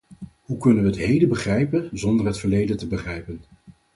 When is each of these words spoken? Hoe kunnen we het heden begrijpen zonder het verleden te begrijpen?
Hoe 0.43 0.57
kunnen 0.57 0.83
we 0.83 0.89
het 0.89 0.97
heden 0.99 1.29
begrijpen 1.29 1.89
zonder 1.93 2.25
het 2.25 2.39
verleden 2.39 2.77
te 2.77 2.87
begrijpen? 2.87 3.41